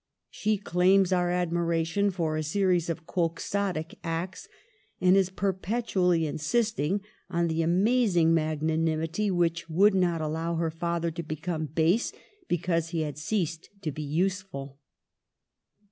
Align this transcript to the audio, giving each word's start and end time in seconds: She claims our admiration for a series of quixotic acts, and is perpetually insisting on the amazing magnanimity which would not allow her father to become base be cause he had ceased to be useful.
She 0.31 0.57
claims 0.57 1.13
our 1.13 1.29
admiration 1.29 2.09
for 2.09 2.35
a 2.35 2.41
series 2.41 2.89
of 2.89 3.05
quixotic 3.05 3.99
acts, 4.03 4.47
and 4.99 5.15
is 5.15 5.29
perpetually 5.29 6.25
insisting 6.25 7.01
on 7.29 7.47
the 7.47 7.61
amazing 7.61 8.33
magnanimity 8.33 9.29
which 9.29 9.69
would 9.69 9.93
not 9.93 10.19
allow 10.19 10.55
her 10.55 10.71
father 10.71 11.11
to 11.11 11.21
become 11.21 11.67
base 11.67 12.13
be 12.47 12.57
cause 12.57 12.89
he 12.89 13.01
had 13.01 13.19
ceased 13.19 13.69
to 13.83 13.91
be 13.91 14.01
useful. 14.01 14.79